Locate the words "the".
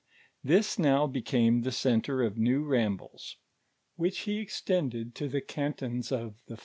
1.61-1.71, 5.29-5.41, 6.47-6.55